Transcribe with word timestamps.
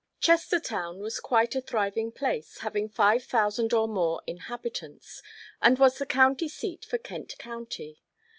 Chestertown 0.19 0.99
was 0.99 1.19
quite 1.19 1.53
a 1.53 1.61
thriving 1.61 2.11
place, 2.11 2.57
having 2.61 2.89
five 2.89 3.23
thousand 3.23 3.71
or 3.71 3.87
more 3.87 4.23
inhabitants, 4.25 5.21
and 5.61 5.77
was 5.77 5.99
the 5.99 6.07
county 6.07 6.47
seat 6.49 6.83
for 6.83 6.97
Kent 6.97 7.35
County. 7.37 8.01